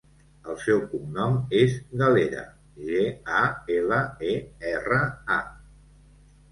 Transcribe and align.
El 0.51 0.55
seu 0.61 0.79
cognom 0.93 1.35
és 1.59 1.75
Galera: 2.03 2.47
ge, 2.87 3.05
a, 3.43 3.43
ela, 3.79 4.01
e, 4.33 4.35
erra, 4.75 5.03
a. 5.39 5.41